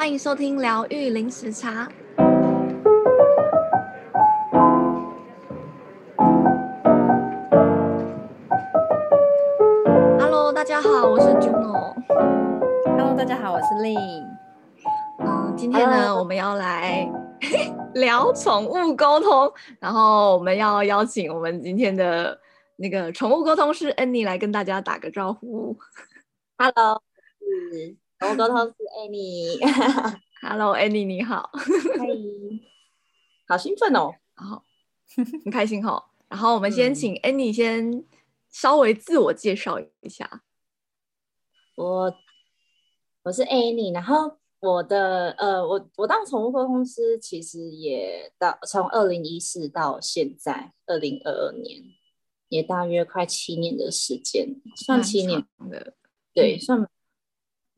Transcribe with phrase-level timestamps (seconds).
[0.00, 1.86] 欢迎收听疗愈零时差。
[10.18, 11.94] Hello，大家好，我是 Juno。
[12.86, 14.24] Hello，大家好，我是 Lin。
[15.18, 17.06] 嗯，今天呢，我们要来
[17.92, 22.40] 聊宠物沟通，然后我们要邀请我们今天的
[22.76, 25.76] 那个宠物沟通师 Annie 来跟大家打个招呼。
[26.56, 27.02] Hello，
[27.38, 29.58] 是 宠物沟通师 Annie。
[30.46, 31.50] Hello，Annie，你好。
[31.54, 32.06] 嗨，
[33.48, 34.62] 好兴奋哦，好，
[35.16, 36.10] 很开心哈。
[36.28, 38.04] 然后我们先请 Annie 先
[38.50, 40.42] 稍微自我介绍一下。
[41.76, 42.14] 我
[43.22, 51.82] 我是 Annie，然后我的呃，我我当宠物沟通师其实也到从二零一四到现在二零二二年，
[52.50, 55.94] 也大约快七年的时间，算七年的。
[56.34, 56.86] 对，算，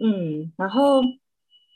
[0.05, 1.01] 嗯，然后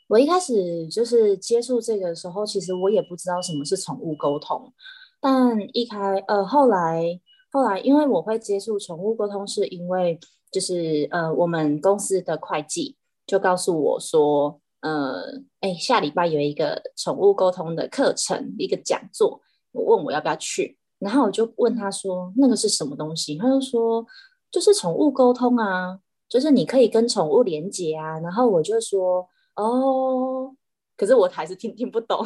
[0.09, 4.73] 我一开始就是接触这个的时候，其实我也不知道什么是宠物沟通，
[5.21, 7.19] 但一开，呃，后来，
[7.51, 10.19] 后来，因为我会接触宠物沟通，是因为
[10.51, 15.23] 就是呃，我们公司的会计就告诉我说，呃，
[15.61, 19.39] 哎，下礼拜有一个宠物沟通的课程，一个讲座，
[19.71, 23.37] 我问我要不要去，然后我就问他说，那个是什么东西？
[23.37, 24.05] 他就说，
[24.51, 25.99] 就是宠物沟通啊。
[26.29, 30.55] 就是你可以跟宠物连接啊，然后我就说哦，
[30.95, 32.19] 可是我还是听听不懂，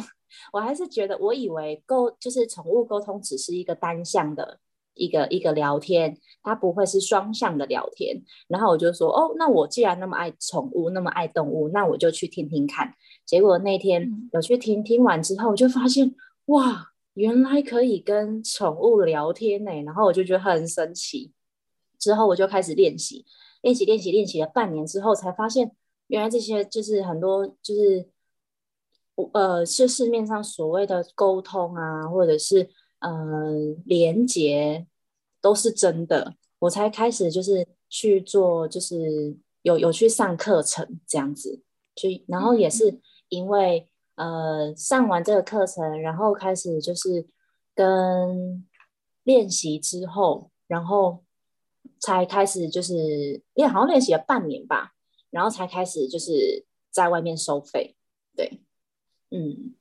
[0.52, 4.58] 我还是觉得我以为沟就是宠物沟通只是一个单向的
[4.94, 8.22] 一个一个聊天，它不会是双向的聊天。
[8.48, 12.94] 然后我就说哦，那我既然那么爱宠物，那么爱动物，那我就去听听看。
[13.24, 16.14] 结果那天有去听，听完之后我就发现
[16.46, 21.32] 哇，原来可以跟宠物聊天呢，然后我就觉得很神奇。
[21.98, 23.24] 之后我就开始练习。
[23.62, 25.74] 练习练习练习了半年之后，才发现
[26.08, 28.06] 原来这些就是很多就是
[29.32, 32.68] 呃，是市面上所谓的沟通啊，或者是
[32.98, 33.52] 呃
[33.84, 34.86] 连接
[35.40, 36.34] 都是真的。
[36.58, 41.62] 我才开始就是去做，就是有有去上课程这样子，
[41.94, 47.26] 就然后也是因为呃上完这个课程，然后开始就是
[47.74, 48.66] 跟
[49.22, 51.22] 练习之后，然后。
[52.02, 54.92] 才开始就是，因为好像练习了半年吧，
[55.30, 57.96] 然后才开始就是在外面收费。
[58.36, 58.60] 对，
[59.30, 59.76] 嗯，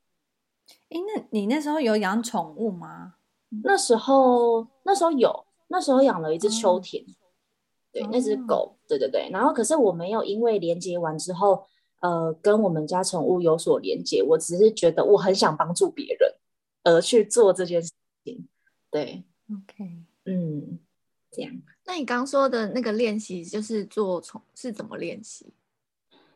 [0.90, 3.16] 哎，那你那时候有养宠物吗？
[3.64, 7.16] 那时候那时候有，那时候养了一只秋田，嗯、
[7.92, 9.28] 对，那只狗，对对对。
[9.32, 11.66] 然后可是我没有因为连接完之后，
[12.02, 16.36] 呃，跟我们家宠物有所连接，我只是觉得我很想帮助别人
[16.84, 17.92] 而去做这件事
[18.24, 18.48] 情。
[18.92, 20.80] 对，OK，嗯，
[21.32, 21.52] 这样。
[21.91, 25.53] 那你刚说的那个练习，就是做宠是怎么练习？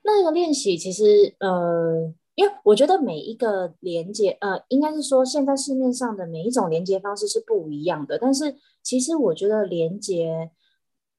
[0.03, 8.19] 那个练习其实，呃，因为我觉得每一个连接，呃，应该是说现在市面上的每一种连接方式是不一样的。
[8.19, 10.51] 但是其实我觉得连接，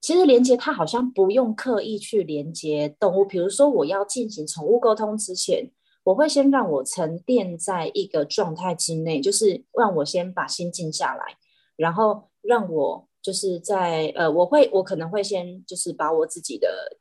[0.02, 3.24] 其实连接它好像不用刻意去连接动物。
[3.24, 5.70] 比如说我要进行宠物沟通之前，
[6.04, 11.38] 我会先让我沉淀在一个状态之内，就是让我先把心静下来，
[11.76, 13.08] 然后让我。
[13.26, 16.96] 就是在呃，我会我可能会先就是把我自己的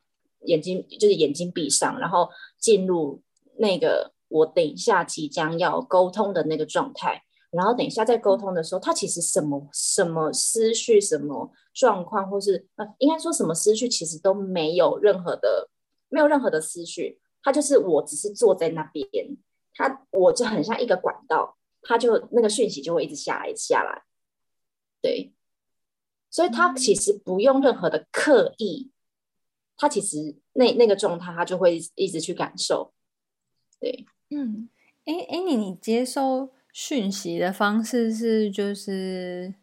[0.45, 2.27] 眼睛就是眼睛闭上，然后
[2.59, 3.21] 进入
[3.59, 7.21] 那个我等一下即将要沟通的那个状态，
[7.51, 15.69] 然后等一下在沟通的时候，他其实什么什么思绪、什么状况，或是呃，应该说什么思绪，其实都没有任何的
[16.09, 19.05] 没有任何的思绪，他就是我只是坐在那边，
[19.75, 24.01] 他我就很像一个管道，他就那个讯息就会一直下来下来，
[25.03, 25.34] 对。
[26.35, 28.91] 所以他其实不用任何的刻意，
[29.77, 32.91] 他其实那那个状态他就会一直去感受。
[33.79, 34.67] 对，嗯，
[35.05, 39.55] 哎哎，你你接收讯息的方式是就是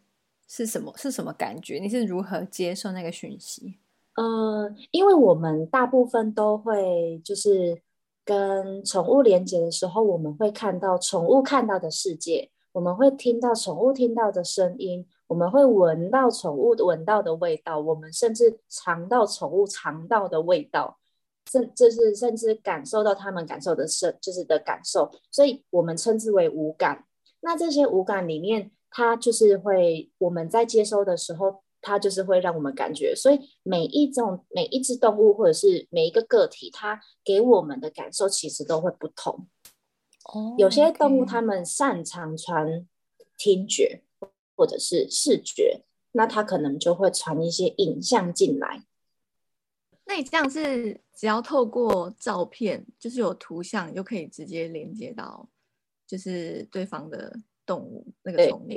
[0.47, 0.91] 是什么？
[0.97, 1.77] 是什么感觉？
[1.77, 3.77] 你是如何接受那个讯息？
[4.15, 7.83] 呃，因为我们大部分都会就是
[8.25, 15.05] 跟宠物连接的时候，我们会看到宠物看到的世界，我们会听到宠物听到的声音。
[15.27, 20.99] 我们会闻到宠物闻到的味道，我们甚至尝到宠物尝到的味道，
[21.49, 27.05] 甚就是甚至感受到他们感受的是就是的感受，所以我们称之为五感。
[27.41, 33.15] 那这些五感里面，它就是会我们在接收的时候，它就是会让我们感觉。
[33.15, 39.47] 所以每一种每一只动物或者是每一个个体，它给我们的感受其实都会不同。
[40.33, 42.87] 哦，有些动物它们擅长传
[43.37, 44.03] 听觉。
[44.63, 45.83] 或者是视觉，
[46.13, 48.81] 那它可能就会传一些影像进来。
[50.05, 55.49] 那你这样是只要透过照片，就是有图像，就可以直接连接到，
[56.07, 58.69] 就是对方的动物那个宠物。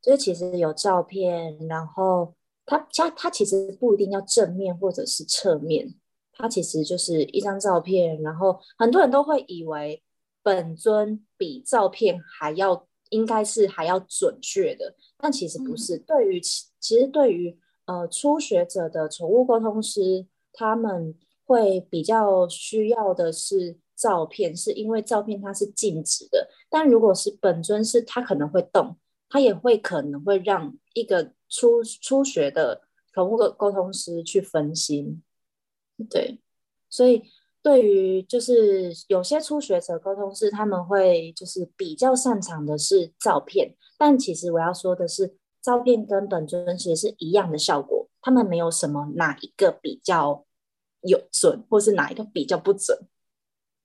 [0.00, 2.32] 就是其实有照片，然后
[2.64, 5.92] 它它它其实不一定要正面或者是侧面，
[6.32, 10.04] 它其实就是一张照片，然后很多人都会以为
[10.40, 15.96] 本尊比照片还要应该是还要准确的，但其实不是。
[15.96, 17.56] 嗯、对于其其实对于
[17.86, 20.26] 呃初学者的宠物沟通师。
[20.54, 21.14] 他们
[21.46, 26.50] 会比较需要的是照片，是因为照片它是静止的。
[26.68, 28.98] 但如果是本尊，是它可能会动，
[29.30, 32.82] 它也会可能会让一个初初学的
[33.14, 35.22] 宠物沟通师去分心。
[36.10, 36.38] 对，
[36.90, 37.22] 所以
[37.62, 48.08] 对于就是有些初学者沟通师，他们会就是比较擅长的是照片，但其实我要说的是，照片跟本尊其实是一样的效果。
[48.20, 50.44] 他们没有什么哪一个比较
[51.02, 52.98] 有准，或是哪一个比较不准。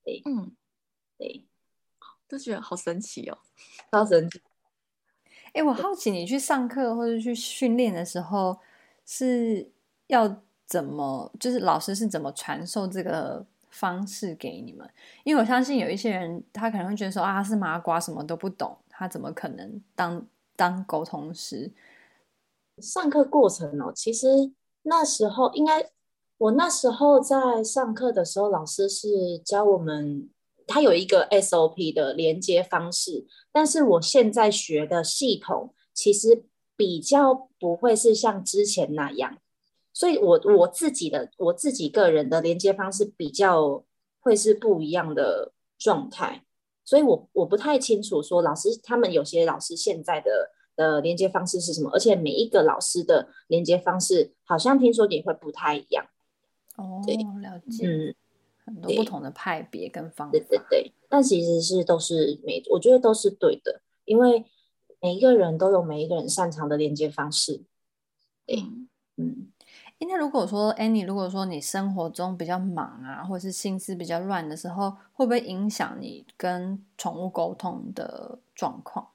[0.04, 0.56] 对，嗯，
[1.18, 1.46] 对，
[2.28, 3.38] 都觉得好神奇哦，
[3.92, 4.42] 超神奇。
[5.48, 8.58] 哎、欸，我好奇你去上课或者去训练的时候
[9.06, 9.72] 是
[10.08, 13.46] 要怎么，就是老师是怎么传授这个
[13.78, 14.90] 方式给你们？
[15.24, 20.26] 因为我相信有一些人他可能会觉得说啊，他是麻瓜，什么都不懂，他怎么可能当
[20.56, 21.72] 当沟通师？
[22.82, 24.52] 上课过程哦，其实
[24.84, 25.90] 那时候应该，
[26.38, 30.30] 我那时候在上课的时候，老师是教我们，
[30.66, 36.46] 他有一个 SOP 的连接方式，但是我现在学的系统其实
[36.76, 39.38] 比较不会是像之前那样，
[39.98, 43.84] 所以我我自己的我自己个人的连接方式比较
[44.20, 46.44] 会是不一样的状态，
[46.86, 50.52] 所以我我不太清楚说老师他们有些老师现在的。
[50.78, 51.90] 的连接方式是什么？
[51.92, 56.06] 而且每一个老师的连接方式好像听说也会不太一样。
[56.76, 57.02] 哦，
[57.42, 57.88] 了解。
[57.88, 58.16] 嗯，
[58.64, 60.32] 很多不同的派别跟方法。
[60.32, 64.46] 对对对，但其实是都是每，我觉得都是对的，因为
[65.02, 67.64] 每一个人都有每一个人擅长的连接方式。
[68.46, 68.64] 对
[69.16, 69.52] 嗯
[70.00, 70.08] 嗯。
[70.08, 79.08] 那如果说 Annie，如果说你生活中比较忙啊，或者是心思比较乱的时候，会不会影响你跟宠物沟通的状况？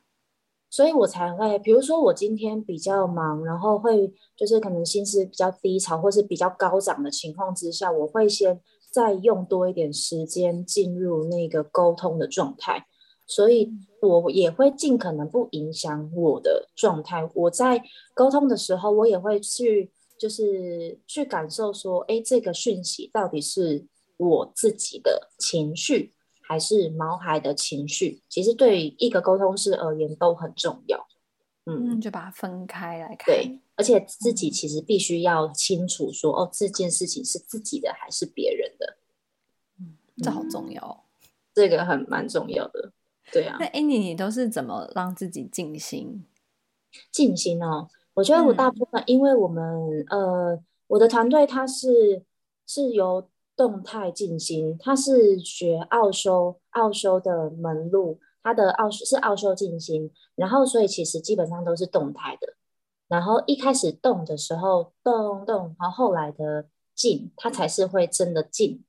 [0.71, 8.59] 所以我才会，比如说我今天比较忙，然后会就是可能心思比较低潮，或是比较高涨的情况之下，我会先
[8.91, 12.87] 再用多一点时间进入那个沟通的状态，
[13.27, 13.71] 所以
[14.01, 17.29] 我也会尽可能不影响我的状态。
[17.35, 17.83] 我在
[18.15, 23.85] 沟通的时候，我也会去就是去感受说，哎，这个讯息到底是
[24.17, 26.15] 我自己的情绪。
[26.45, 31.09] 还是毛孩的情绪，其实对于一个沟通师而言都很重要。
[31.65, 33.25] 嗯，就把它分开来看。
[33.25, 38.97] 对，而且自己其实必须要清楚说，哦，这件事情是自己的还是别人的。
[39.79, 41.07] 嗯，这好重要。
[41.23, 42.93] 嗯，这个很蛮重要的。
[43.33, 43.57] 对啊。
[43.59, 46.27] 那 Annie，你都是怎么让自己静心？
[47.11, 52.23] 静心哦，我觉得我大部分，嗯，因为我们呃，我的团队它是
[52.67, 53.29] 是由。
[53.55, 62.55] 动态进行，它是学奥修奥修的门路，它的奥是奥修进行，然后所以其实基本上都是动态的，
[63.09, 68.83] 然后一开始动的时候动动，然后后来的静，它才是会真的静。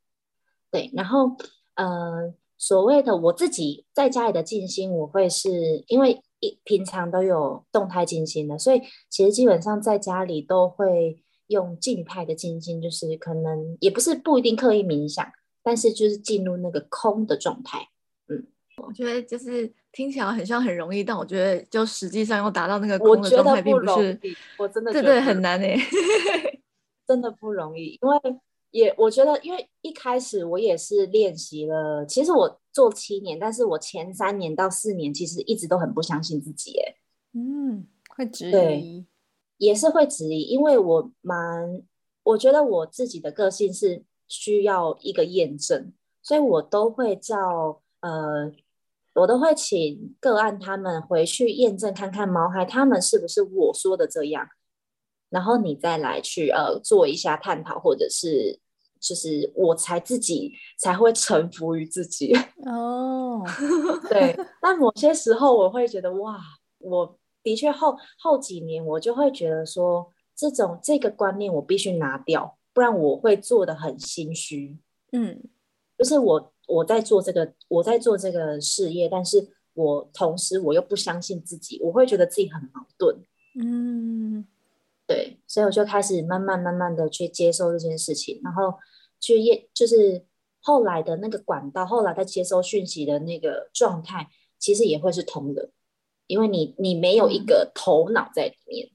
[0.71, 1.31] 对，然后
[1.75, 11.19] 呃，所谓的我自己在家里的静心，我会是因为一平常都有动态静心的，所以其实基本上在家里都会。
[11.47, 15.27] 用静态的静心，就是可能也不是不一定刻意冥想，
[15.61, 17.89] 但是就是进入那个空的状态。
[18.29, 18.47] 嗯，
[18.77, 24.17] 我觉得就是听起来很像很容易，但我觉得就实际上要达到那个空的状态，并不是
[24.57, 25.77] 我真的对对很难诶，
[27.05, 27.99] 真的不容易。
[28.01, 28.17] 因为
[28.73, 36.95] 也我觉得，因为一开始我也是练习了，其实我做七年，但是我前三年到四年其实一直都很不相信自己，诶，
[37.33, 39.05] 嗯，会质疑。
[39.59, 41.83] 也是会质疑，因为我蛮，
[42.23, 48.51] 我觉得我自己的个性是需要一个验证，所以我都会叫呃，
[49.13, 54.49] 我都会请个案他们回去验证看看毛孩他们是不是我说的这样，
[55.29, 58.59] 然后你再来去呃做一下探讨，或者是
[59.03, 62.33] 就是我才自己才会臣服于自己
[62.65, 63.43] 哦，
[64.09, 66.39] 对，但某些时候我会觉得哇，
[66.79, 67.19] 我。
[67.43, 74.79] 的确后，后后几年我就会觉得说，这种这个观念我必须拿掉，不然我会做的很心虚。
[75.11, 75.43] 嗯，
[75.97, 83.13] 就是我我在做这个我在做这个事业，但是我同时我又不相信自己，我会觉得自己很矛盾。
[83.61, 84.47] 嗯，
[85.13, 88.73] 对，所以我就开始慢慢慢慢的去接受这件事情，然后
[89.19, 90.25] 去验，就是
[90.59, 95.69] 后来的那个管道，后来在接收讯息的那个状态，其实也会是通的，
[96.25, 98.89] 因为你你没有一个头脑在里面。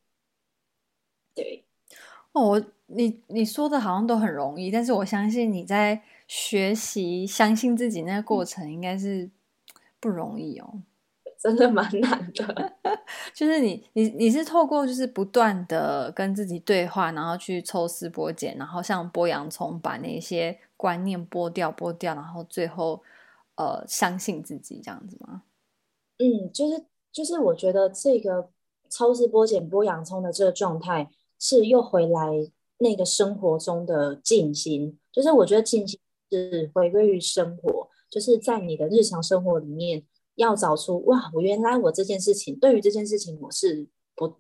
[1.35, 1.65] 对，
[2.33, 9.31] 哦，我你你说的好像都很容易，但是我相信你在学习相信自己那个过程应该是
[10.01, 10.83] 不容易哦。
[11.41, 12.73] 真的蛮难的，
[13.33, 23.01] 就是你你你是透过就是不断的跟自己对话，然后去抽丝剥茧，然后像剥洋葱，把那些观念剥掉剥掉，然后最后
[23.55, 25.43] 呃相信自己这样子吗？
[26.19, 28.51] 嗯，就是就是我觉得这个
[28.91, 32.33] 抽丝剥茧剥洋葱的这个状态，是又回来
[32.79, 36.01] 那个生活中的静心，就是我觉得静心
[36.33, 40.03] 是回归于生活，就是在你的日常生活里面。
[40.39, 44.37] 要找出哇，我原来我这件事情，对于这件事情我是不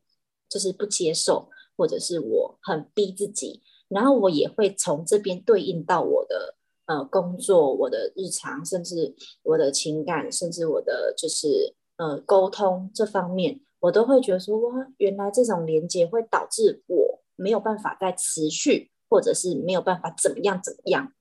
[0.48, 6.54] 就是不接受，或者是我很逼自己，然后我也会从这边对应到我的
[6.86, 21.12] 呃工作、我的日常，甚至我的情感，甚至我的就是呃沟通这方面，我都会觉得说哇，原来这种连接会导致我没有办法再持续，或者是没有办法怎么样怎么样。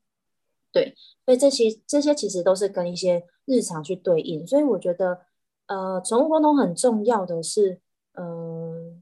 [0.72, 0.94] 对，
[1.26, 5.22] 所以这些这些其实都是跟一些日常去对应，所以我觉得，
[5.66, 7.82] 呃，宠物沟通很重要的是，
[8.14, 8.96] 嗯、呃，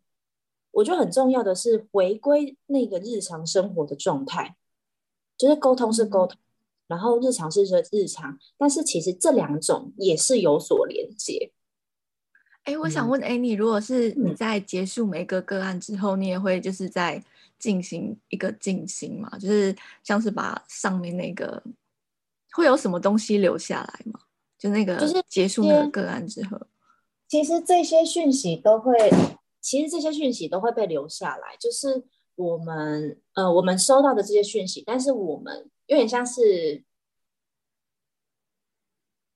[0.71, 4.55] 我觉得很重要的是回归那个日常生活的状态，
[5.37, 6.37] 就是沟通是沟通，
[6.87, 11.51] 然后日常是日常，但是其实这两种也是有所连接。
[12.63, 17.21] 哎，我想问，哎，你如果是你在结束每个个案之后，嗯、你也会就是在。
[17.57, 19.73] 进行一个进行嘛，就是
[20.03, 21.63] 像是把上面那个
[22.51, 24.19] 会有什么东西留下来吗？
[24.57, 26.59] 就那个，就是结束那个个案之后，
[27.27, 28.97] 其实这些讯息都会，
[29.61, 31.55] 其实这些讯息都会被留下来。
[31.59, 32.03] 就是
[32.35, 36.83] 我们呃，我们收到的这些讯息，但是我们有点像是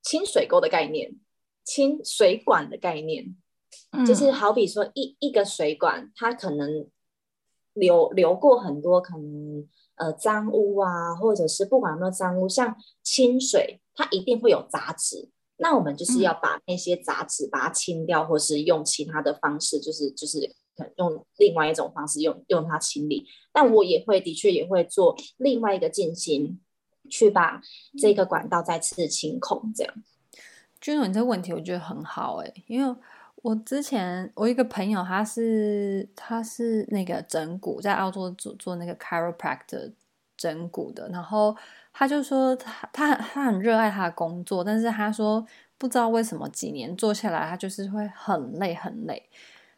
[0.02, 1.16] 清水沟的概念，
[1.64, 3.36] 清水管的概念，
[3.92, 6.90] 嗯、就是好比说一一个水管，它可能。
[7.74, 15.30] 流流过很多可能呃脏污啊，或者是不管有没有脏污，像清水，它一定会有杂质。
[15.58, 20.56] 那我们就是要把那些杂质把它清掉，嗯、或是用其他的方式，就是就是
[20.96, 23.28] 用另外一种方式用用它清理。
[23.52, 26.60] 但我也会的确也会做另外一个进行，
[27.10, 27.62] 去把
[27.98, 29.74] 这个管道再次清空。
[29.76, 29.94] 这样，
[30.80, 32.96] 君总，你这个问题我觉得很好哎、欸，因为。
[33.42, 39.94] 我之前我一个朋友，他是他是那个整骨，在澳洲做做那个 chiropractor
[40.40, 41.56] 整骨的，然后
[41.92, 45.46] 他就说他他他很热爱他的工作，但是他说
[45.78, 49.30] 不知道为什么几年做下来，他就是会很累很累，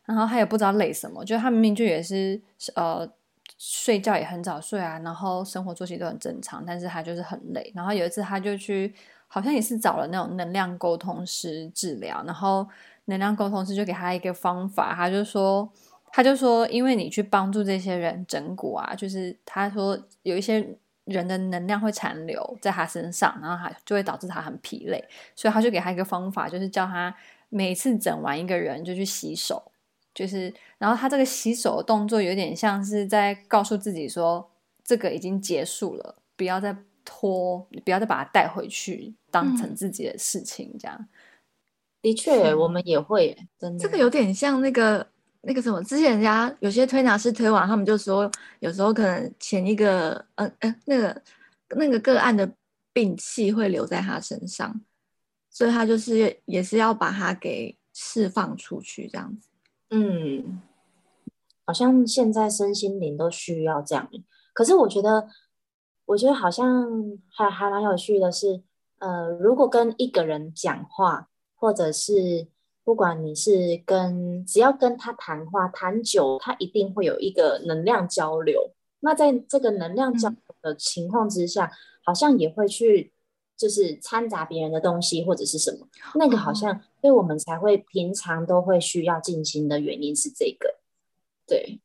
[0.06, 2.39] 然后他也不知道累什么，就他明明就也是
[2.75, 3.10] 呃
[3.58, 8.94] 睡觉也很早睡啊，然后生活作息都很正常，但是他就是很累，然后有一次他就去
[9.27, 12.68] 好像也是找了那种能量沟通师治疗，然后。
[13.06, 15.68] 能量沟通师就给他一个方法，他就说，
[16.12, 25.03] 他就说，因为你去帮助这些人整蛊啊，就是他说有一些人的能量会残留在他身上，然后他就会导致他很疲累，
[25.36, 27.15] 所以他就给他一个方法，就是叫他
[27.50, 29.72] 每次整完一个人就去洗手，
[30.13, 34.51] 就是然后他这个洗手的动作有点像是在告诉自己说，
[34.84, 36.75] 这个已经结束了，不要再
[37.06, 40.98] 拖，不要再把它带回去当成自己的事情，这样。
[41.00, 41.08] 嗯
[42.01, 43.77] 的确，我们也会，真的。
[43.77, 45.08] 这个有点像那个
[45.41, 48.29] 那个什么，之前人家有些推拿师推完，他们就说，
[48.60, 51.21] 有时候可能前一个，呃呃，那个
[51.69, 52.50] 那个个案的
[52.93, 54.81] 病气会留在他身上，
[55.50, 59.50] 所以他就是也是要把它给释放出去，这样子。
[59.89, 60.62] 嗯，
[61.65, 64.10] 好像现在身心灵都需要这样。
[64.53, 65.27] 可是我觉得，
[66.05, 66.88] 我觉得好像
[67.29, 68.62] 还还蛮有趣的是，
[69.00, 71.27] 呃，如果跟一个人讲话。
[71.63, 72.48] 或者是
[72.83, 78.71] 不管你是跟只要跟他谈话谈久，他一定会有一个能量交流。
[79.01, 81.71] 那在这个能量交流的情况之下，嗯、
[82.03, 83.13] 好像也会去
[83.55, 90.79] 就是掺杂别人的东西或者是什么，那个好像所以我们才会平常都会需要静心的原因是这个。
[91.45, 91.79] 对，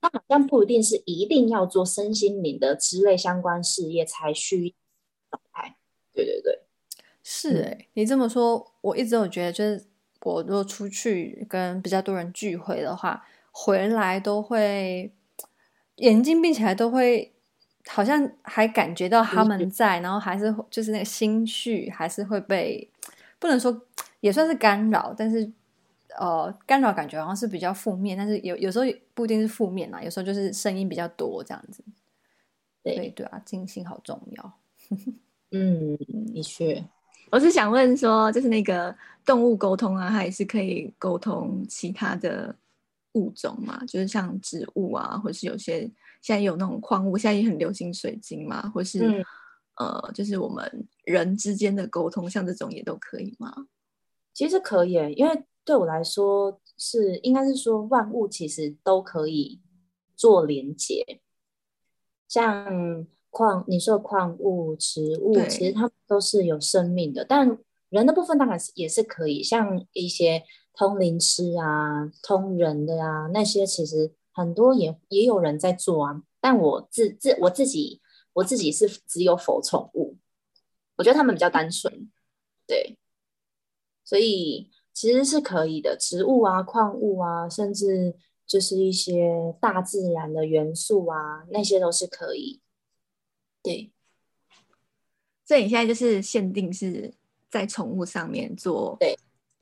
[0.00, 4.72] 他好像不一定是一定要做身心灵的之类相关事业才需要
[5.30, 5.76] 状态。
[6.12, 6.62] 对对对。
[7.22, 9.86] 是哎、欸，你这么说，我一直有觉得，就是
[10.24, 15.12] 我如果出去跟比较多人聚会的话，回来都会
[15.96, 17.32] 眼睛闭起来，都会
[17.86, 22.88] 好像还感觉到他们在，然后还是就是那个心绪还是会被
[23.38, 23.82] 不能说
[24.20, 25.50] 也算是干扰，但是
[26.18, 31.82] 呃干扰感觉好像是比较负面，但是有有时候不一定是负面啦，有时候就是声音比较多这样子。
[32.84, 34.52] 对对对啊，静心好重要。
[35.50, 35.96] 嗯，
[36.32, 36.84] 的确。
[37.32, 42.54] 我是想问说，就是那个动物沟通啊，它也是可以沟通其他的
[43.12, 43.82] 物种嘛？
[43.86, 49.24] 就是像植物啊，或是有些现在有那种矿物，现在也很流行水晶嘛，或是、嗯、
[49.76, 53.66] 呃，就是我们人之间的沟通，像这种也都可以吗？
[54.34, 59.58] 其实可以，因为对我来说是应该是说万物其实都可以
[60.14, 61.22] 做连接，
[62.28, 63.06] 像。
[63.32, 67.24] 矿，你说矿物、植物，其实它们都是有生命的。
[67.24, 67.58] 但
[67.88, 76.22] 人的部分当然是也是可以，像一些通灵师啊、通人的啊，那些其实很多也也有人在做啊。
[76.42, 78.02] 但我自自我自己，
[78.34, 80.18] 我自己是只有否宠物，
[80.96, 82.10] 我觉得他们比较单纯，
[82.66, 82.98] 对，
[84.04, 85.96] 所以其实是可以的。
[85.96, 88.14] 植物啊、矿物啊，甚至
[88.46, 92.60] 就是一些大自然的元素啊，那些都是可以。
[93.62, 93.92] 对，
[95.44, 97.14] 所以你现在就是限定是
[97.48, 99.16] 在宠物上面做对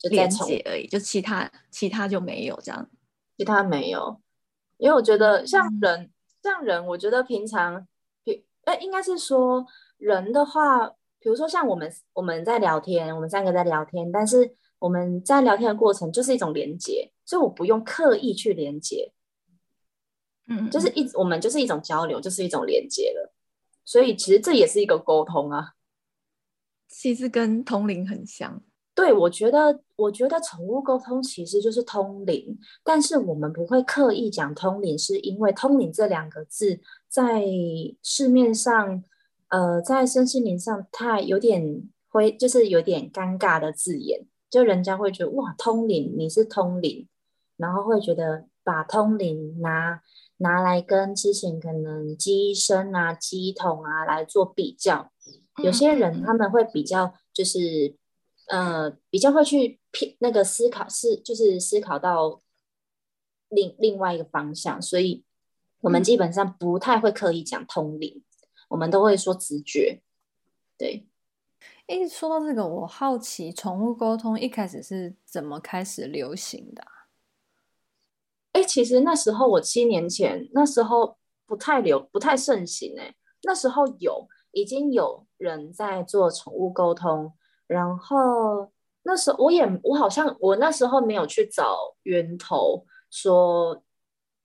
[0.09, 2.91] 连接而已，就其他其他就没有这样，
[3.37, 4.21] 其他没有，
[4.79, 6.11] 因为我觉得像人、嗯、
[6.43, 7.87] 像人，我觉得平常，
[8.65, 9.67] 哎，应该是说
[9.99, 10.89] 人的话，
[11.19, 19.13] 比如说像我们我们在聊天，我们三个在聊天，但是我们在聊天的过程就是一种连接，所以我不用刻意去连接，
[20.47, 23.35] 嗯，就是一我们就是一种交流，就是一种连接了。
[23.85, 25.75] 所以其实这也是一个沟通啊，
[26.89, 28.63] 其实跟通灵很像。
[28.95, 37.43] 对，我觉得，我觉得宠物沟通其实就是通灵，但是我们不会刻意讲通灵，是因为通灵这两个字在
[38.03, 39.03] 市面上，
[39.49, 47.09] 呃，在身心灵上，太有点会就是有点尴尬的字眼，就人家会觉得哇，通灵你是通灵，
[47.57, 50.03] 然后会觉得把通灵拿。
[50.41, 55.13] 拿来跟之前可能鸡身啊、乩童啊来做比较，
[55.63, 57.95] 有些人他们会比较就是
[58.49, 62.41] 呃比较会去偏那个思考是就是思考到
[63.51, 65.25] 另另外一个方向，所以
[65.83, 68.23] 我们基本上不太会刻意讲通灵，
[68.69, 70.01] 我们都会说直觉。
[70.79, 71.07] 对，
[71.89, 77.00] 诶，说到这个，我好奇宠物沟通一开始是怎么开始流行的啊？
[78.53, 87.33] 哎，其实那时候我七年前那时候不太流不太盛行哎，那时候有已经有人在做宠物沟通，
[87.69, 88.73] 然后
[89.05, 93.81] 那时候我也我好像我那时候没有去找源头说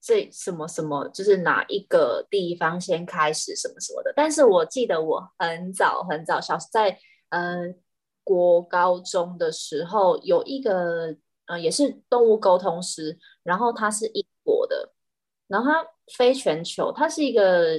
[0.00, 6.96] 这什么什么就是哪一个地方先开始什么什么的，但是我记得我很早很早小在
[7.30, 7.74] 嗯、呃、
[8.22, 11.16] 国高中的时候有一个。
[11.46, 14.92] 呃，也是动物沟通师，然后他是英国的，
[15.48, 17.78] 然后他飞全球，他是一个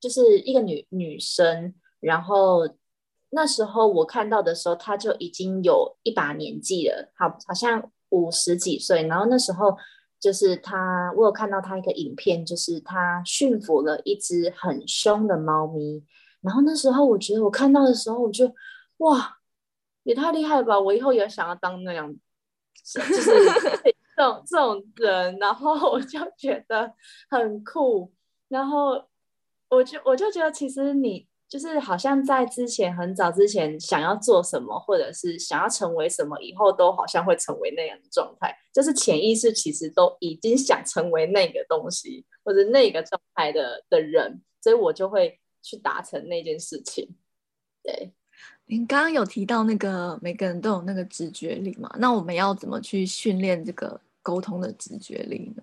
[0.00, 2.68] 就是一个女女生，然后
[3.30, 9.76] 那时候我看到的时候，他就已经有一把年纪了，好好像五十几岁，然后那时候
[10.18, 16.04] 就是他，我有看到他一个影片，就是他驯服了一只很凶的猫咪，
[16.40, 18.52] 然后那时候我觉得我看到的时候，我就
[18.98, 19.38] 哇，
[20.02, 22.14] 也太厉害了吧，我以后也想要当那样。
[22.82, 23.30] 就是
[24.16, 26.92] 这种这种人，然后我就觉得
[27.30, 28.12] 很酷，
[28.48, 29.02] 然后
[29.68, 47.16] 我就我就觉得，其实你就是好像在之前很早之前想要做什么，或者是想要成为什么，以后都好像会成为那样的状态，就是潜意识其实都已经想成为那个东西或者那个状态的的人，所以我就会去达成那件事情，
[47.82, 48.12] 对。
[48.72, 51.94] 您刚刚有提到那个每个人都有那个直觉力嘛？
[51.98, 55.62] 那我们要怎么去训练这个沟通的直觉力呢？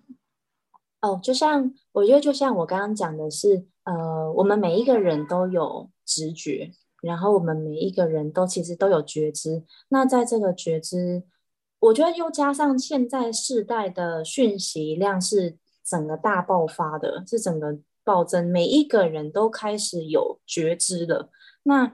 [1.01, 9.63] 哦，就像我觉得，就像我刚刚讲的是，呃，我们每一个人都有直觉，然后我们每一个人都其实都有觉知。
[9.87, 11.23] 那在这个觉知，
[11.79, 21.31] 我觉得又加上现在世代的讯息量是整个大爆发的，是整个暴增，每一个人都开始有觉知了。
[21.63, 21.91] 那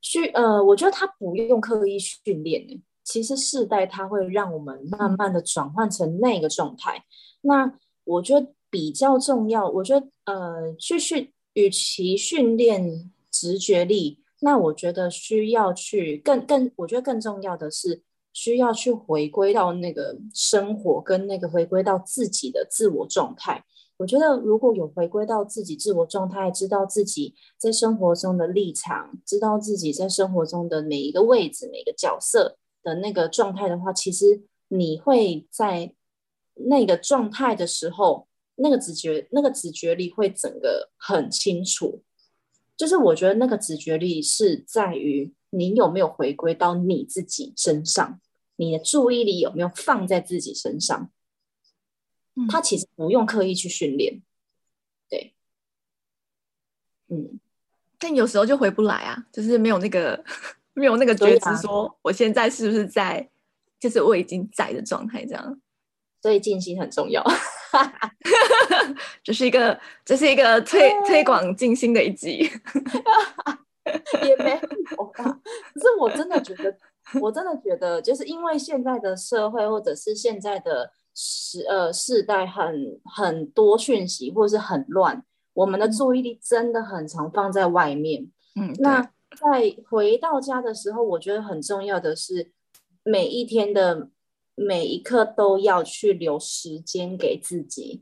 [0.00, 2.64] 训呃，我觉得他不用刻意训练，
[3.04, 7.04] 其实世代他会让我们慢慢的转换成那个状态。
[7.42, 7.72] 那
[8.04, 23.62] 我觉得比较重要，我觉得呃，去训，与其训练直觉力，那我觉得需要去更更，我觉得更重要的是需要去回归到那个生活跟那个回归到自己的自我状态。
[24.00, 35.92] 我觉得如果有回归到自己自我状态，知道自己在生活中的立场，知道自己在生活中的每一个位置、每个角色的那个状态的话，其实你会在
[36.54, 42.02] 那个状态的时候，那个直觉，那个直觉力会整个很清楚。
[42.78, 48.18] 就是我觉得那个直觉力是在于你有没有回归到你自己身上，
[48.56, 51.10] 你的注意力有没有放在自己身上。
[52.40, 54.22] 嗯，他其实不用刻意去训练，
[55.08, 55.34] 对，
[57.08, 57.38] 嗯，
[57.98, 60.24] 但有时候就回不来啊，就是没有那个
[60.74, 63.28] 没有那个觉知，说我现在是不是在，
[63.78, 65.60] 就是我已经在的状态这样。
[66.22, 67.24] 所以静心很重要，
[69.24, 72.40] 这是一个这是一个推推广静心的一集，
[74.28, 75.40] 也没有吧？
[75.72, 76.76] 可是我真的觉得，
[77.22, 88.30] 我真的觉得，就是因为现在的社会或者是现在的时呃世代很很多讯息，或者是很乱，我们的注意力真的很常放在外面。
[88.58, 89.02] 嗯，那
[89.36, 92.52] 在回到家的时候，我觉得很重要的是
[93.02, 94.08] 每一天的。
[94.56, 97.98] 每一刻都要去留时间给自己，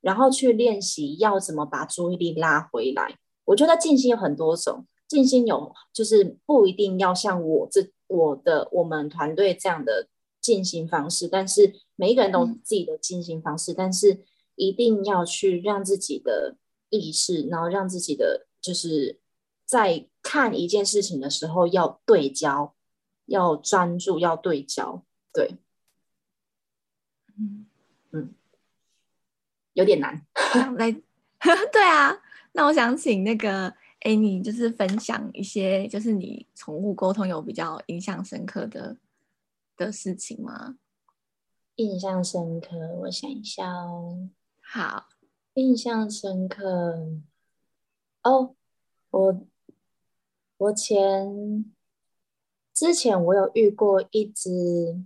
[0.00, 3.14] 然后去练习要怎么把注意力拉回来。
[3.44, 10.08] 我觉得静心有很多种，静心有就是不一定要像我这我的我们团队这样的
[10.40, 14.20] 静心方式，但是每一个人都有自己的进行方式，嗯、但是
[14.54, 16.56] 一定要去让自己的
[16.90, 19.18] 意识，然后让自己的就是
[19.64, 22.74] 在看一件事情的时候要对焦，
[23.26, 25.56] 要专注，要对焦，对。
[27.38, 27.66] 嗯
[28.12, 28.34] 嗯，
[29.74, 30.26] 有点难。
[30.76, 30.90] 来，
[31.70, 32.16] 对啊，
[32.52, 38.96] 那我想请那个 Annie，就是分享一些，就是你宠物沟通有比较印象深刻的
[39.76, 40.78] 的事情吗？
[41.76, 44.28] 印象深刻，我想一下哦。
[44.62, 45.06] 好，
[45.54, 46.98] 印象深刻。
[48.22, 48.54] 哦，
[49.10, 49.40] 我
[50.56, 51.72] 我前
[52.74, 55.04] 之前我有遇过一只。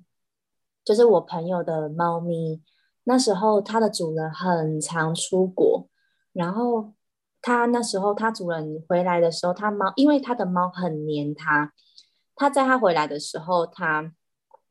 [0.82, 2.62] 就是我朋友的猫咪，
[3.04, 5.88] 那时候它的主人很常出国，
[6.32, 6.94] 然后
[7.42, 11.72] 它那时候它主人回来的时候，它猫因为它的猫很黏它，
[12.34, 14.12] 它在它回来的时候，它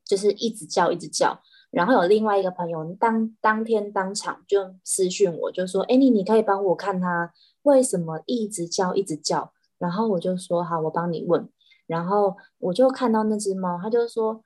[0.04, 11.48] 就是一直叫一直叫，然后有另外一个朋友当当天当场就私讯我，就说：“哎，你你可以帮我看它为什么一直叫一直叫？”然后我就说：“好，我帮你问。”
[11.86, 14.42] 然后我就看到那只猫，它就说。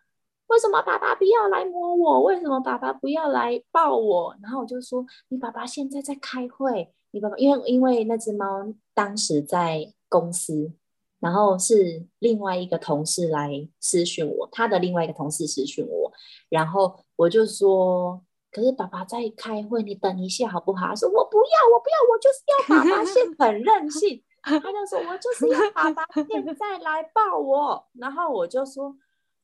[0.47, 2.23] 为什么爸爸不要来摸我？
[2.23, 4.37] 为什么爸爸不要来抱我？
[4.43, 6.93] 然后我就说：“你爸爸现在在开会。
[7.13, 10.71] 你爸爸因为因为那只猫当时在公司，
[11.19, 16.13] 然后是另外一个同事来私讯我，他的另外一个同事私讯我，
[16.51, 20.89] 然后我就说：可是爸爸在开会，你等一下好不好？
[20.89, 24.23] 他说：我不要，我不要，我就是要爸爸现 很任性。
[24.43, 27.87] 他就说：我就是要爸爸 现在来抱我。
[27.95, 28.97] 然后我就说。”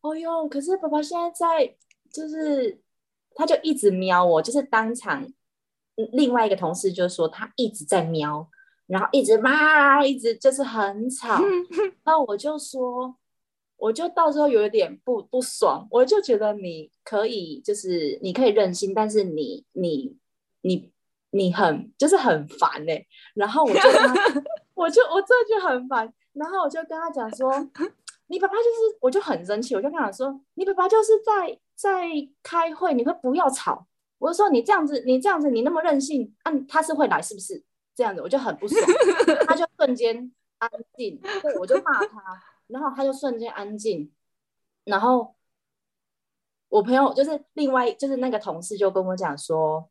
[0.03, 1.77] 哦哟，可是爸爸现在在，
[2.11, 2.81] 就是
[3.35, 5.31] 他就一直瞄我，就是当场
[6.15, 8.49] 另外一个同事就说他一直在瞄，
[8.87, 11.39] 然后一直骂，一直就是很吵。
[12.03, 13.15] 然后我就说，
[13.81, 20.17] 我就到时候有一点不不爽，我就觉得你可以，就是你可以任性，但是你你
[20.61, 20.93] 你
[21.31, 23.07] 你很就是很烦哎、欸。
[23.35, 24.15] 然后我就跟他
[24.75, 27.51] 我就我这就很烦，然后我就跟他讲说。
[28.33, 32.09] 你爸爸就是，我就很生气，我就跟他说，你爸爸就是在在
[32.45, 33.85] 开会，你会不要吵。
[34.19, 37.61] 我就说你这样子，你这样子，你那么任性，啊，他是会来是不是？
[37.93, 38.81] 这样子我就很不爽，
[39.49, 42.41] 他就瞬间安静，对，我就骂他，
[42.73, 44.13] 然后他就瞬间安静，
[44.85, 45.35] 然后
[46.69, 49.91] 我朋友就是另外就是那个同事就跟我讲说，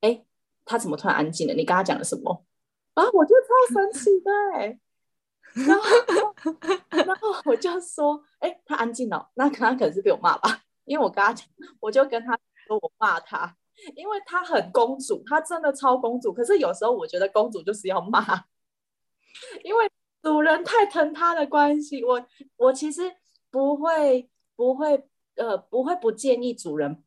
[0.00, 0.24] 哎，
[0.64, 1.54] 他怎么突然安静了？
[1.54, 2.44] 你跟他讲了什么？
[2.94, 4.80] 啊，我就超生气的，欸。
[5.52, 5.82] 然后，
[6.90, 10.62] 然后我就说：“哎、他安静了，那可能可能是被我骂吧。
[10.84, 11.44] 因为我跟他讲，
[11.80, 12.38] 我就跟他
[12.68, 13.56] 说我骂他，
[13.96, 16.32] 因为他很公主，他真的超公主。
[16.32, 18.44] 可是有时候我觉得公主就是要骂，
[19.64, 19.90] 因为
[20.22, 22.04] 主人太疼他的关系。
[22.04, 23.02] 我我其实
[23.50, 27.02] 不会不会呃不会不建议主人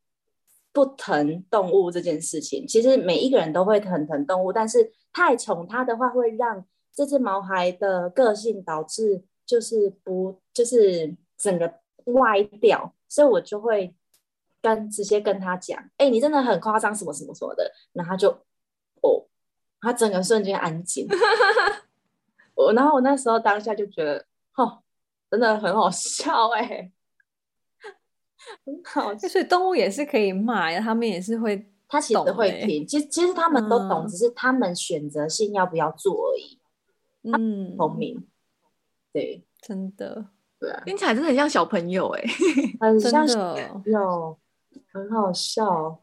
[0.72, 2.68] 不疼动物这件事情。
[2.68, 13.96] 其实每一个人都会疼疼动物，但是太宠它的话会让。”这只毛孩的个性导致就是不就是整个歪掉，所以我就会
[14.62, 18.30] 跟直接跟他讲，哎，你真的很夸张，什么什么什么的，然后他就
[19.02, 19.26] 哦，
[19.82, 21.08] 他整个瞬间安静。
[22.56, 24.82] 我然后我那时候当下就觉得，哦，
[25.30, 26.92] 真的很好笑哎、欸，
[28.66, 29.28] 很好笑。
[29.28, 36.60] 所以动物也是可以骂，他们也是会，他其实会听，其实其实他们都懂，嗯、只是他们选择性要不要做而已。
[37.24, 38.28] 嗯，聪明，
[39.14, 40.28] 对，真的，
[40.60, 42.24] 对啊，听起来真的很像小朋友哎，
[42.82, 44.38] 很像小朋友，
[44.92, 46.03] 很好笑。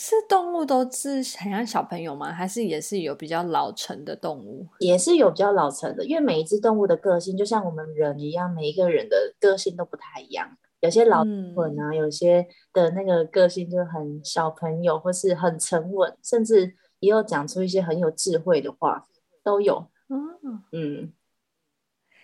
[0.00, 2.32] 是动物都是很像小朋友吗？
[2.32, 4.64] 还是也是有比较老成的动物？
[4.78, 10.56] 也是有比较老成的，因为每一只动物的个性就像我们人一样，每一个人的个性都不太一样。
[10.78, 11.24] 有些老
[11.56, 19.04] 稳啊，嗯、有些的那个个性就很小朋友，或是很沉稳，甚至也有讲出一些很有智慧的话，
[19.42, 19.88] 都有。
[20.08, 21.12] 嗯嗯。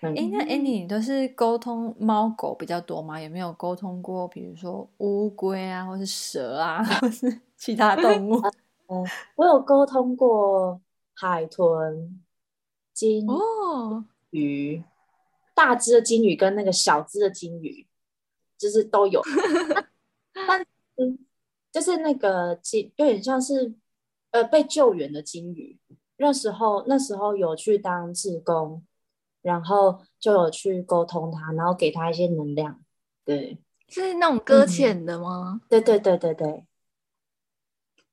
[0.08, 3.20] 哎、欸，那 Annie，你都是沟通猫狗比较多吗？
[3.20, 8.34] 有没有沟通过，比如说乌龟啊，或是蛇啊， 或是其他动物？
[8.88, 9.04] 嗯，
[9.36, 10.80] 我有沟通过
[11.14, 12.20] 海豚、
[12.92, 13.26] 金
[14.30, 14.84] 鱼、哦、
[15.54, 17.86] 大只的金鱼跟那个小只的金鱼，
[18.58, 19.22] 就是都有。
[20.46, 20.60] 但
[20.96, 21.18] 嗯，
[21.72, 23.72] 就是那个金有点像是
[24.32, 25.78] 呃被救援的金鱼，
[26.18, 28.82] 那时候那时候有去当志工。
[29.44, 32.80] 然后就有去沟通他，然后给他一些能量，
[33.26, 35.60] 对，是那种搁浅的吗？
[35.62, 36.64] 嗯，对对对对对。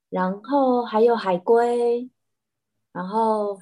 [0.10, 2.10] 然后还有海龟，
[2.91, 3.58] 然后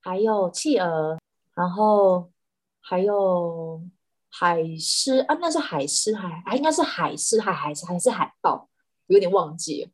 [0.00, 1.16] 还有企鹅，
[1.54, 2.32] 然后
[2.80, 3.80] 还有
[4.28, 8.68] 海狮啊，那是海狮还还应该是海狮还海是还是海豹，
[9.06, 9.90] 有点忘记了。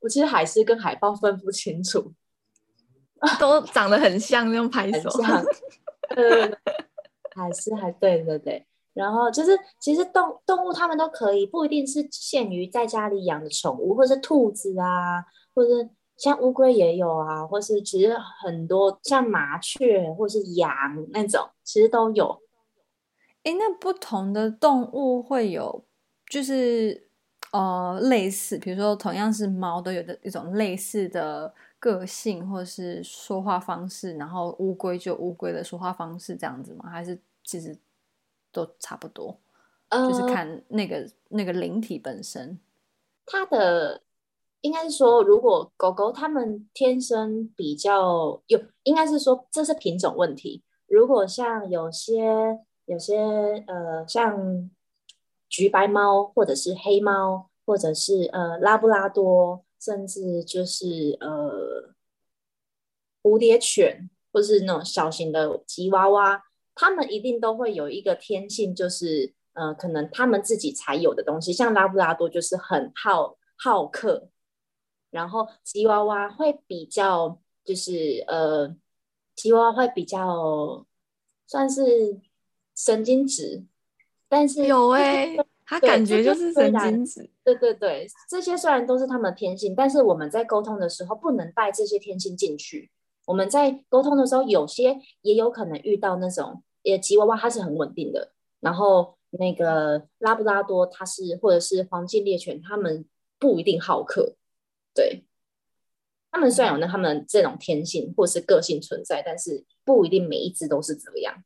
[0.00, 2.12] 我其实海狮跟海豹分不清楚，
[3.38, 5.08] 都长得很像，那种拍手。
[7.34, 20.70] 还是还对对对，然后就是其实动动物它们都可以，不一定是限于在家里养的宠物，或是兔子啊，或者是像乌龟也有啊，或是其实很多像麻雀或是羊
[21.10, 22.40] 那种，其实都有。
[23.44, 25.84] 哎，那不同的动物会有
[26.28, 27.08] 就是
[27.52, 31.54] 呃类似，比如说同样是猫，都有的一种类似的。
[31.80, 36.90] 个性或是说话方式，然后乌龟就乌龟的说话方式这样子吗？
[36.90, 37.78] 还是其实
[38.50, 39.38] 都差不多？
[39.90, 42.58] 呃、就是看那个那个灵体本身。
[43.24, 44.02] 它的
[44.62, 50.62] 应该是说，如果狗狗它们天生比较有，应该是说这是品种问题。
[50.86, 53.16] 如果像有些有些
[53.66, 54.68] 呃，像
[55.48, 59.64] 橘白猫或者是黑猫，或者是呃拉布拉多。
[59.80, 61.94] 甚至就是呃，
[63.22, 66.42] 蝴蝶犬，或是那种小型的吉娃娃，
[66.74, 71.52] 他们一定都会有一个天性，就是呃，可能他们自己才有的东西。
[71.52, 74.28] 像拉布拉多就是很好好客，
[75.10, 78.76] 然后吉娃娃会比较就是呃，
[79.36, 80.86] 吉娃娃会比较
[81.46, 82.20] 算是
[82.74, 83.64] 神经质，
[84.28, 85.46] 但是有哎、欸。
[85.70, 92.90] 他感觉就是神经质，对对对，这些虽然都是他们的天性，但是我们在沟通的时候不能带这些天性进去。
[93.26, 103.04] 我们在沟通的时候，有些也有可能遇到那种，也吉娃娃它是很稳定的，然后那个拉布拉多它是，或者是黄金猎犬，它们
[103.38, 104.36] 不一定好客，
[104.94, 105.26] 对，
[106.30, 111.44] 他们虽然有那他们这种天性或是个性存在，但是不一定每一只都是这样，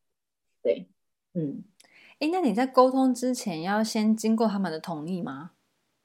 [0.62, 0.86] 对，
[1.34, 1.64] 嗯。
[2.22, 5.50] 哎，那你在沟通之前要先经过他们的同意吗？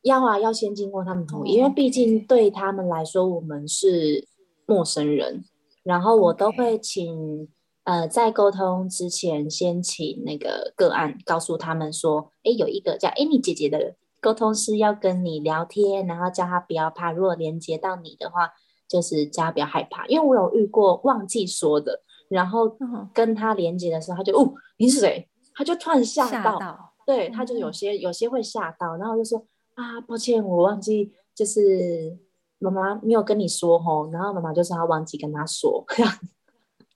[0.02, 4.28] 要啊，要先经过他们同意，因为毕竟对他们来说，我们是
[4.66, 5.46] 陌生人。
[5.84, 7.48] 然后我都会请.
[7.84, 18.50] 呃，在沟通之前，先请那个个案告诉他们说，哎，有一个叫 Annie 姐姐的沟通师要跟你聊天，然后叫他不要怕，如果连接到你的话，
[18.90, 20.06] 就是叫他不要害怕。
[20.08, 22.76] 因为我有遇过忘记说的，然后
[23.14, 25.30] 跟他连接的时候，他就哦，你是谁？
[25.58, 29.44] 他就突然吓到，对，他就有些、嗯、有些会吓到，然后就说
[29.74, 32.16] 啊，抱歉，我忘记，就是
[32.60, 36.14] 妈妈没有跟你说吼，然后妈妈就说他忘记跟他说，这样，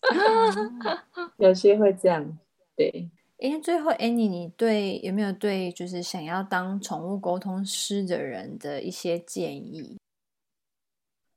[1.37, 2.37] 有些会这样，
[2.75, 3.09] 对。
[3.39, 9.97] 哎，最后 Annie，你对有没有对就是想要当宠物沟通师的人的一些建议？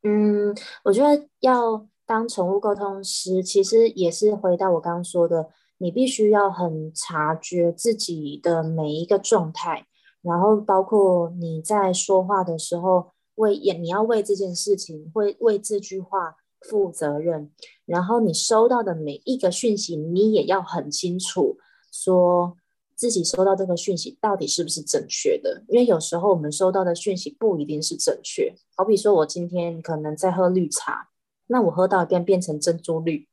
[0.03, 5.49] 嗯，我觉得要当宠物沟通师，其实也是回到我刚刚说的。
[5.79, 9.87] 你必须要很察觉自己的每一个状态，
[10.23, 17.51] 然后包括你在说话的时候，为也你要为这件事情，会为这句话负责任。
[17.85, 21.59] 然后你收到的每一个讯息，你也要很清楚，
[21.93, 22.57] 说
[22.95, 25.65] 自己收到这个讯息到底是不是正确的。
[25.69, 28.55] 因为有时候我们收到的讯息不一定是正确。
[28.77, 31.09] 好比说我今天可能在喝绿茶，
[31.49, 33.27] 那我喝到一遍变成珍珠绿。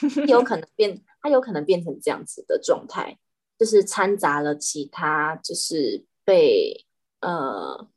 [0.28, 3.18] 有可能变，它有可能变成这样子的状态，
[3.58, 6.84] 就是掺杂了其他，就是被
[7.20, 7.88] 呃，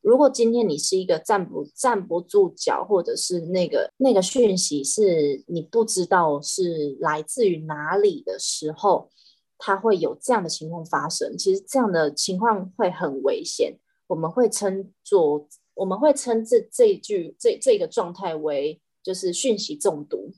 [0.00, 9.10] 如果今天你是一个站不站不住脚，或者是那个那个讯息是你不知道是来自于哪里的时候，
[9.58, 11.36] 它会有这样的情况发生。
[11.38, 13.78] 其实这样的情况会很危险，
[14.08, 20.32] 我们会称作我们会称这这句这这个状态为就是讯息中毒。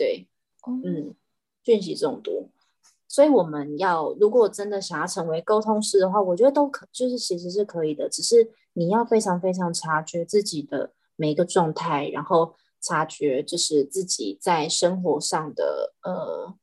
[0.00, 0.26] 对，
[0.82, 1.14] 嗯，
[1.62, 2.48] 讯息中毒。
[3.06, 16.54] 所以我们要如果真的想要成为沟通师的话，我觉得都可，就是其实是可以的，只是你要非常非常察觉自己的每一个状态，然后察觉就是自己在生活上的呃。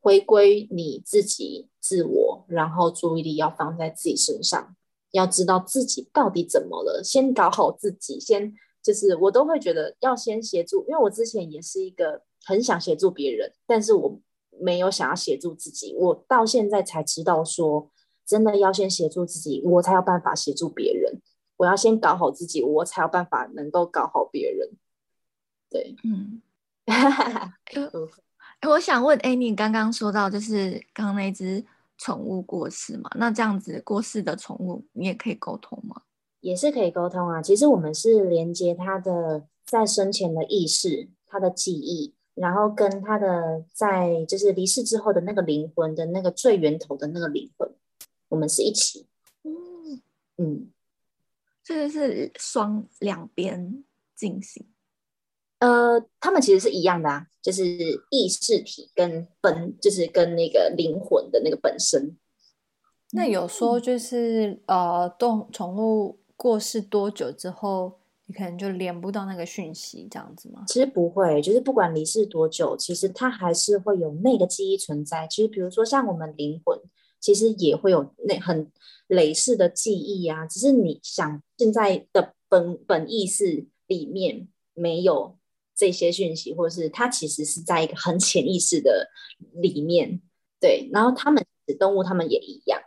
[0.00, 4.76] 回归你自己自我，然后注意力要放在自己身上，
[5.10, 8.54] 要知道自己到底怎么了，先搞好自己，先
[8.88, 14.18] 就是我都会觉得要先协助，因为我之前也是一个很想协助别人，但是我
[14.58, 17.90] 没有想要协助自己，我到现在才知道说，
[18.24, 21.20] 真的要先协助自己，我才有办法协助别人，
[21.58, 24.70] 我要先搞好自己，我才有办法能够搞好别人。
[25.68, 26.40] 对，嗯。
[28.66, 31.62] 我想问，哎，你刚刚说到就是刚刚那只
[31.98, 33.10] 宠物过世嘛？
[33.16, 36.00] 那这样子过世的宠物，你也可以沟通吗？
[36.40, 37.42] 也是可以沟通啊。
[37.42, 47.70] 其实我们是连接他的在生前的意识、他的记忆，然后跟他的在就是离世之后的那个灵魂的那个最源头的那个灵魂，
[48.28, 49.06] 我们是一起。
[49.42, 50.00] 嗯
[50.36, 50.70] 嗯，
[51.64, 54.66] 这个是双两边进行。
[55.58, 57.64] 呃，他们其实是一样的啊，就是
[58.10, 62.16] 意识体跟本，就是跟那个灵魂的那个本身。
[63.10, 70.64] 那有说就是呃，动宠物过世多久之后，你可能就连不到那个讯息，这样子吗？
[70.66, 75.26] 其实不会，就是不管离世多久，其实它还是会有那个记忆存在。
[75.26, 76.80] 其实比如说像我们灵魂，
[77.20, 78.70] 其实也会有那很
[79.08, 85.36] 累世的记忆啊，只是你想现在的本本意识里面没有。
[85.80, 89.08] 这些讯息，或者是它其实是在一个很潜意识的
[89.52, 90.20] 里面，
[90.58, 90.90] 对。
[90.92, 91.46] 然后他们
[91.78, 92.82] 动物，他们也一样，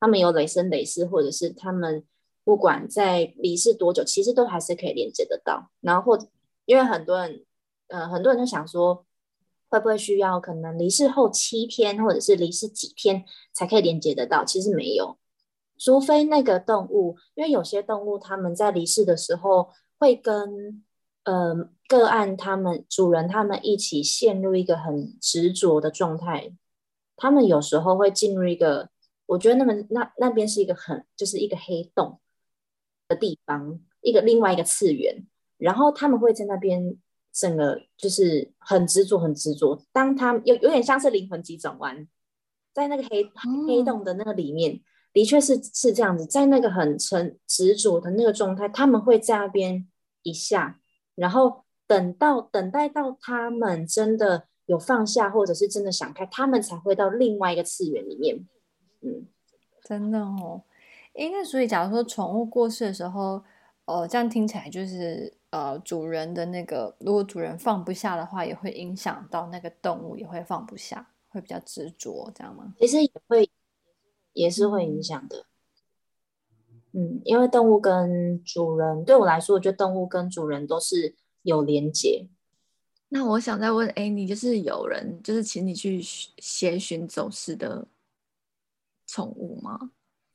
[0.00, 2.04] 他们有累生累世，或者是他们
[2.44, 5.70] 不管在离世多久，其实都还是可以连接得到。
[5.80, 6.26] 然后或
[6.64, 7.44] 因为很多人，
[7.88, 9.04] 呃，很多人都想说，
[9.68, 14.44] 会不会需要可能离世后七天，或者是离世几天才可以连接得到？
[14.44, 15.18] 其实没有，
[15.78, 20.84] 除非那个动物，因为有些动物他们在离世的时候会跟
[21.24, 26.52] 呃，个案他们主人他们一起陷入一个很执着的状态，
[27.16, 28.90] 他们有时候会进入一个，
[29.26, 32.18] 我觉得那么那那边是一个很就是一个黑洞
[33.12, 35.26] 的地方，一个另外一个次元，
[35.58, 36.96] 然后他们会在那边
[37.32, 42.08] 整个就是很执着很执着，当他有有点像是灵魂急转弯，
[42.72, 43.30] 在那个黑
[43.66, 44.80] 黑洞的那个里面，
[45.12, 49.86] 的确是是这样子，在那个很沉执着的那个状态，他们会在那边
[50.22, 50.78] 一下。
[51.14, 58.46] 然后等到等待到他们真的有放下，或者是真的想开，他们才会到另外一个次元里面。
[59.02, 59.26] 嗯，
[59.84, 60.62] 真的哦。
[61.14, 63.42] 诶，那所以假如说宠物过世的时候，
[63.84, 72.74] 呃，这样听起来就是呃，主人的那个，如果主人放不下的话，也会影响到那个动物，也会放不下，会比较执着，这样吗？
[72.78, 73.50] 其实也会，
[74.32, 75.44] 也是会影响的。
[76.92, 82.26] 嗯，因为动物跟主人，对我来说，我觉得动物跟主人都是有连结。
[83.10, 87.86] 那我想再问，哎，你就是有人就是请你去协寻走失的
[89.06, 89.90] 宠物吗？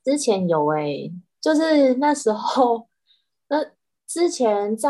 [0.07, 2.87] 之前有哎、欸，就是那时候，
[3.49, 3.57] 那
[4.07, 4.89] 之前在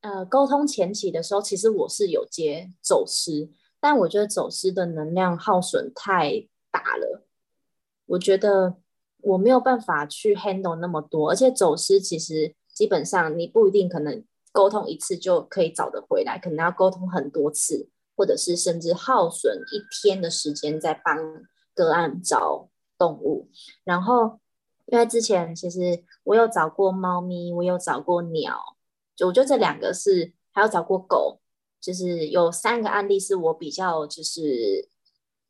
[0.00, 7.24] 呃沟通前期的时候，其实我是有接走失，但我觉得走失的能量耗损太大了，
[8.06, 8.78] 我觉得。
[9.22, 21.18] 我没有办法去 handle 那么多，而且走失其实基本上你不一定可能沟通一次就可以找得回来，可能要沟通很多次，或者是甚至耗损一天的时间在帮
[21.74, 22.69] 个案找
[23.00, 23.48] 动物。
[23.82, 24.38] 然后
[24.84, 28.76] 因为之前其实我有找过猫咪，我有找过鸟，
[29.16, 31.40] 就我觉得这两个是，还有找过狗，
[31.80, 34.88] 就是有三个案例是我比较就是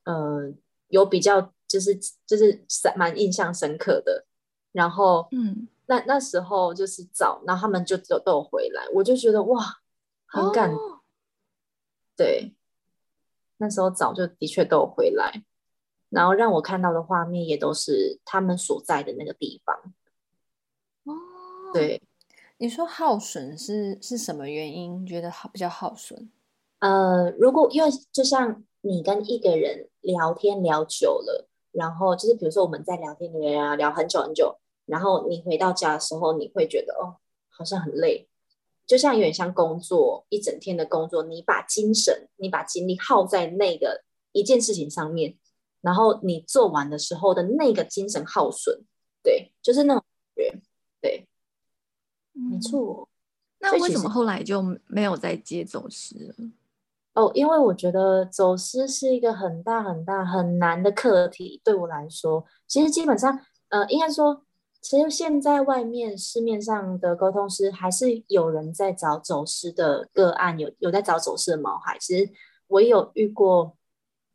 [0.04, 0.52] 呃
[0.88, 1.52] 有比较。
[1.70, 4.26] 就是就是蛮印象深刻的，
[4.72, 9.78] 然后嗯，那那时候就是找，然后他们就都都有回来，我就觉得哇，
[10.26, 10.98] 很感，哦、
[12.16, 12.56] 对，
[13.58, 15.44] 那时候早就的确都有回来，
[16.10, 19.74] 然后让我看到的画面也都是他们所在的那个地方。
[21.04, 21.14] 哦，
[21.72, 22.02] 对，
[22.58, 25.06] 你说耗损是是什么原因？
[25.06, 26.30] 觉得好比较耗损？
[26.80, 31.46] 呃，如果因为就像你跟一个人聊天聊久了。
[31.72, 37.14] 然后就是，比如说我们在聊天里面啊，聊很久很久，然后你回到家的时候，你会觉得哦，
[37.48, 38.28] 好像很累，
[38.84, 44.02] 就像有点像工作一整天的工作，你把精神、你把精力耗在那个
[44.32, 45.36] 一件事情上面，
[45.80, 48.82] 然后你做完的时候的那个精神耗损，
[49.22, 50.04] 对，就是那种
[50.34, 50.60] 觉。
[51.00, 51.26] 对，
[52.32, 53.08] 没错。
[53.58, 56.34] 那为什么后来就没有再接走失了？
[57.14, 61.60] 哦，因为我觉得走失是一个很大很大很难的课题。
[61.64, 64.44] 对我来说，其实基本上，呃，应该说，
[64.80, 71.98] 其实现在外面市面上的沟通师还是有人在找走失的个案，有有在找走失的毛孩。
[71.98, 72.30] 其实
[72.68, 73.76] 我也有遇过，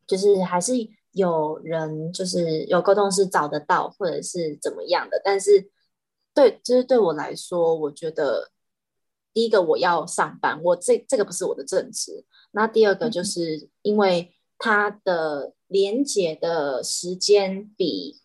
[0.05, 0.73] 就是还是
[1.15, 5.19] 有人就是有沟通师找得到，或者是怎么样的。
[5.25, 5.71] 但是
[6.35, 8.51] 对，就是对我来说，我觉得。
[9.35, 12.23] 第一个我要上班，我这这个不是我的正职。
[12.51, 18.21] 那第二个就是因为它的连接的时间比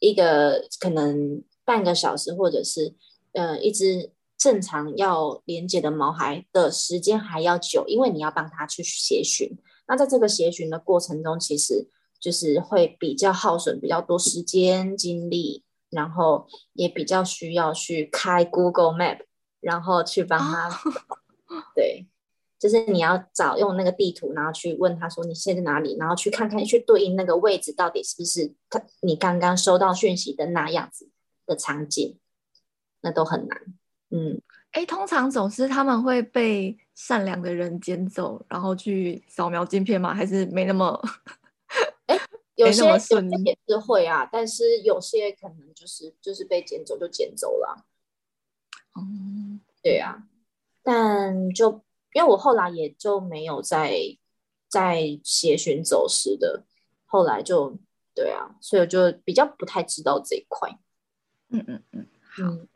[0.00, 2.96] 一个可能半个小时或者是
[3.34, 9.56] 呃一只正常要连接的毛孩的时间还要久，因为你要帮他去协寻。
[9.86, 11.88] 那在这个协寻的过程中，其实
[12.20, 19.20] 就是会比较耗损比较多时间精力，然后也比较需要去开 Google Map。
[19.60, 22.06] 然后去帮他，哦、对，
[22.60, 31.10] 就是你要找用那个地图，然后去问他说你现在哪里，然后去看看去对应那个位置到底是不是他你刚刚收到讯息的那样子
[31.44, 32.16] 的场景，
[33.00, 33.60] 那都很难。
[34.10, 34.40] 嗯，
[34.70, 40.14] 哎，通常总是他们会被善良的人捡走，然后去扫描镜片吗？
[40.14, 41.02] 还是没那么？
[42.58, 47.86] 哎，有些有些也是会啊，但是有些可能就是就是被捡走就捡走了。
[48.96, 50.22] 嗯，对呀、啊，
[50.82, 51.82] 但就
[52.12, 53.94] 因为我后来也就没有再
[54.68, 56.64] 再协寻走失的，
[57.06, 57.76] 后来就
[58.14, 60.78] 对啊，所以我就比较不太知道这一块。
[61.50, 62.66] 嗯嗯嗯，好。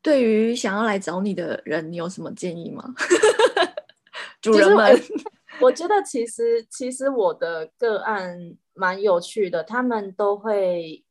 [0.00, 2.92] 对于想要来找你的人，你有什么建议吗？
[4.42, 5.00] 主人们，
[5.62, 8.36] 我觉得其实其实我的个案
[8.74, 11.04] 蛮有趣的，他们都会。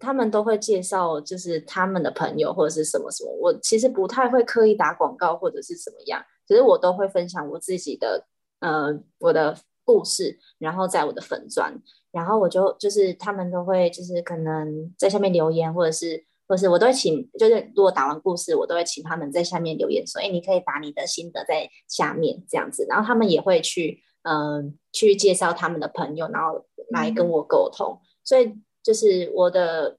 [0.00, 3.32] 他们都会介绍，就是他们的朋友或者是什么什么。
[3.32, 8.24] 我其实不太会刻意打广告或者是怎么样，只是我都会分享我自己的
[8.60, 11.74] 呃我的故事，然后在我的粉钻，
[12.12, 22.42] 然后我就就是他们都会就是可能在下面留言，或者是或是我都会请，就是如果打完故事，我都会请他们在下面留言说，哎，你可以打你的心得在下面。
[22.48, 28.58] 这样子，然后他们也会去嗯、呃、去介绍他们的朋友，然后来跟我沟通，嗯、所以。
[28.80, 29.98] 就是我的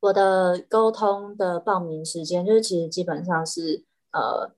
[0.00, 4.56] 我的沟通的报名时间，就是其实基本上是呃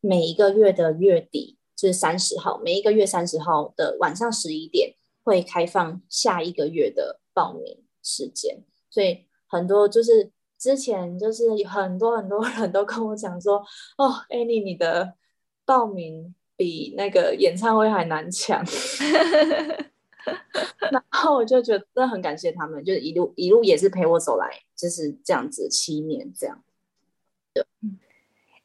[0.00, 4.94] 每一个月的月底，就是三十号，每一个月三十号的晚上十一点
[5.24, 10.30] 会开放下一个月的报名时间，所以很多就是
[10.60, 13.56] 之前就是很多很多 人都跟我讲说，
[13.96, 15.14] 哦，Annie，你的
[15.64, 18.62] 报名比那个演唱会还难抢。
[20.92, 26.62] 然后我就觉得真的很感谢他们，就是一路一路也是陪我走来，就是这样子七年这样。
[27.54, 27.64] 对，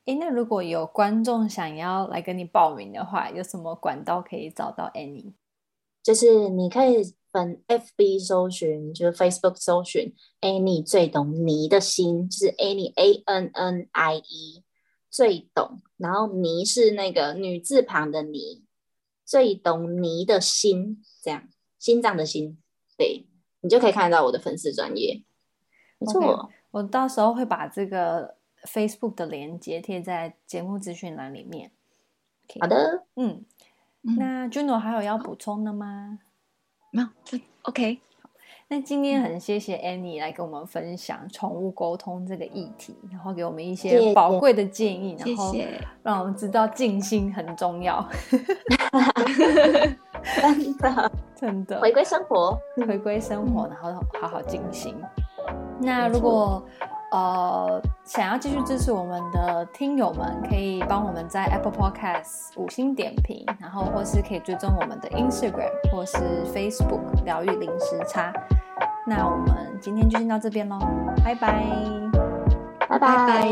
[0.05, 5.31] 哎，那如果有观众想要来跟你报名的话，有什么管道可以找到 Annie？
[6.03, 14.63] 就是你可以本 FB 搜寻，就是 Facebook 搜寻 Annie 最懂你的心，就是 Annie A N N I E
[15.09, 18.63] 最懂，然后你是那个女字旁的你，
[19.25, 21.03] 最懂你的心。
[21.21, 22.57] 这样，心脏的心，
[22.97, 23.27] 对，
[23.59, 25.21] 你就可以看到我的粉丝专业。
[25.99, 31.73] 没错，okay, 我到时候会把这个 Facebook 的链接贴在节目资讯栏里面。
[32.47, 32.61] Okay.
[32.61, 33.43] 好的，嗯，
[34.17, 36.19] 那 Juno 还有要补充的吗？
[36.95, 37.99] 没有，就 OK。
[38.67, 48.07] 那今天很谢谢 Annie 来跟我们分享宠物沟通这个议题，然后给我们一些宝贵的建议，谢谢，然后让我们知道静心很重要。
[50.41, 54.95] 真的， 真的，回归生活，回归生活，然后好好静心。
[55.79, 56.65] 那如果
[57.15, 66.17] 呃想要继续支持我们的听友们，可以帮我们在 Apple Podcast 五星点评，然后或是可以追踪我们的 Instagram 或是
[66.53, 68.33] Facebook 疗愈零时差。
[69.07, 70.77] 那我们今天就先到这边喽，
[71.23, 71.63] 拜拜，
[72.89, 73.49] 拜拜。